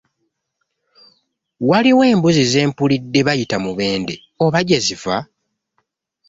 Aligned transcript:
Waliwo 1.69 2.01
embuzi 2.11 2.43
ze 2.51 2.61
mpulidde 2.69 3.19
bayita 3.27 3.57
Mubende 3.63 4.15
oba 4.45 4.59
gye 4.67 4.77
ziva? 4.85 5.17